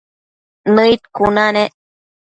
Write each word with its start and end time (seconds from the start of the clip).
Nëid 0.73 1.01
cuna 1.15 1.45
nec 1.53 1.71